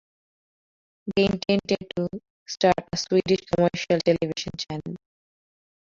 [1.15, 2.09] They intended to
[2.47, 4.95] start a Swedish commercial television channel.